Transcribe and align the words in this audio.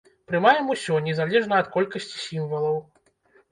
Прымаем 0.29 0.71
усё, 0.75 0.93
незалежна 1.09 1.61
ад 1.65 1.71
колькасці 1.77 2.25
сімвалаў. 2.25 2.83